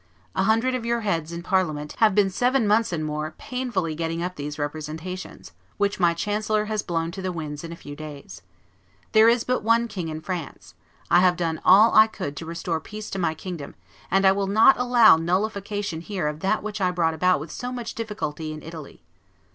A 0.35 0.41
hundred 0.45 0.73
of 0.73 0.83
your 0.83 1.01
heads, 1.01 1.31
in 1.31 1.43
Parliament, 1.43 1.93
have 1.99 2.15
been 2.15 2.31
seven 2.31 2.65
months 2.67 2.91
and 2.91 3.05
more 3.05 3.35
painfully 3.37 3.93
getting 3.93 4.23
up 4.23 4.35
these 4.35 4.57
representations, 4.57 5.51
which 5.77 5.99
my 5.99 6.15
chancellor 6.15 6.65
has 6.65 6.81
blown 6.81 7.11
to 7.11 7.21
the 7.21 7.31
winds 7.31 7.63
in 7.63 7.71
a 7.71 7.75
few 7.75 7.95
days. 7.95 8.41
There 9.11 9.29
is 9.29 9.43
but 9.43 9.61
one 9.61 9.87
king 9.87 10.07
in 10.09 10.19
France; 10.19 10.73
I 11.11 11.19
have 11.19 11.37
done 11.37 11.61
all 11.63 11.93
I 11.93 12.07
could 12.07 12.35
to 12.37 12.47
restore 12.47 12.79
peace 12.79 13.11
to 13.11 13.19
my 13.19 13.35
kingdom; 13.35 13.75
and 14.09 14.25
I 14.25 14.31
will 14.31 14.47
not 14.47 14.75
allow 14.79 15.17
nullification 15.17 16.01
here 16.01 16.27
of 16.27 16.39
that 16.39 16.63
which 16.63 16.81
I 16.81 16.89
brought 16.89 17.13
about 17.13 17.39
with 17.39 17.51
so 17.51 17.71
much 17.71 17.93
difficulty 17.93 18.51
in 18.51 18.63
Italy. 18.63 19.03